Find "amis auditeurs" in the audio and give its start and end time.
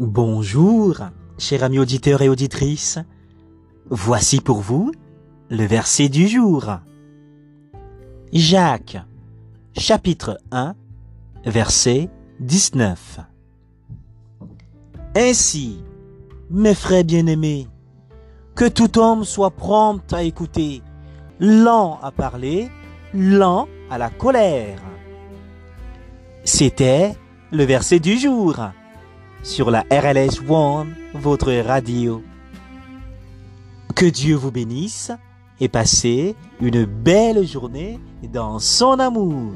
1.62-2.22